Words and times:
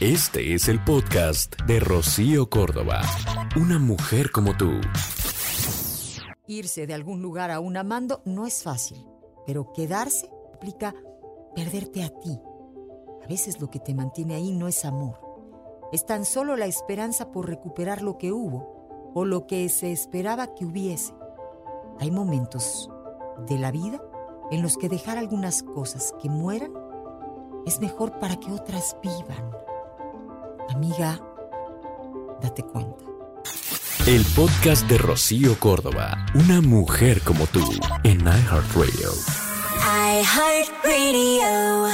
Este 0.00 0.54
es 0.54 0.68
el 0.68 0.78
podcast 0.84 1.60
de 1.62 1.80
Rocío 1.80 2.48
Córdoba. 2.48 3.00
Una 3.60 3.80
mujer 3.80 4.30
como 4.30 4.56
tú. 4.56 4.70
Irse 6.46 6.86
de 6.86 6.94
algún 6.94 7.20
lugar 7.20 7.50
a 7.50 7.58
un 7.58 7.76
amando 7.76 8.22
no 8.24 8.46
es 8.46 8.62
fácil, 8.62 9.04
pero 9.44 9.72
quedarse 9.72 10.30
implica 10.52 10.94
perderte 11.52 12.04
a 12.04 12.10
ti. 12.10 12.38
A 13.24 13.26
veces 13.26 13.60
lo 13.60 13.70
que 13.70 13.80
te 13.80 13.92
mantiene 13.92 14.36
ahí 14.36 14.52
no 14.52 14.68
es 14.68 14.84
amor. 14.84 15.18
Es 15.90 16.06
tan 16.06 16.24
solo 16.24 16.54
la 16.54 16.66
esperanza 16.66 17.32
por 17.32 17.48
recuperar 17.48 18.00
lo 18.00 18.18
que 18.18 18.30
hubo 18.30 19.10
o 19.16 19.24
lo 19.24 19.48
que 19.48 19.68
se 19.68 19.90
esperaba 19.90 20.54
que 20.54 20.64
hubiese. 20.64 21.12
Hay 21.98 22.12
momentos 22.12 22.88
de 23.48 23.58
la 23.58 23.72
vida 23.72 24.00
en 24.52 24.62
los 24.62 24.76
que 24.76 24.88
dejar 24.88 25.18
algunas 25.18 25.64
cosas 25.64 26.14
que 26.22 26.28
mueran 26.28 26.72
es 27.66 27.80
mejor 27.80 28.20
para 28.20 28.36
que 28.36 28.52
otras 28.52 28.96
vivan. 29.02 29.57
Amiga, 30.78 31.20
date 32.40 32.62
cuenta. 32.62 33.04
El 34.06 34.24
podcast 34.36 34.88
de 34.88 34.96
Rocío 34.96 35.58
Córdoba. 35.58 36.24
Una 36.34 36.60
mujer 36.60 37.20
como 37.22 37.48
tú 37.48 37.68
en 38.04 38.20
iHeartRadio. 38.20 39.10
iHeartRadio. 40.22 41.88